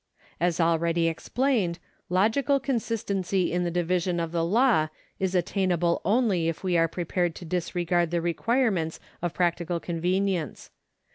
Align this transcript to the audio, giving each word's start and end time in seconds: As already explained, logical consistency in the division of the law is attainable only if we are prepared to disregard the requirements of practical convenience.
As 0.39 0.59
already 0.59 1.07
explained, 1.07 1.77
logical 2.09 2.59
consistency 2.59 3.53
in 3.53 3.65
the 3.65 3.69
division 3.69 4.19
of 4.19 4.31
the 4.31 4.43
law 4.43 4.87
is 5.19 5.35
attainable 5.35 6.01
only 6.03 6.47
if 6.47 6.63
we 6.63 6.75
are 6.75 6.87
prepared 6.87 7.35
to 7.35 7.45
disregard 7.45 8.09
the 8.09 8.19
requirements 8.19 8.99
of 9.21 9.35
practical 9.35 9.79
convenience. 9.79 10.71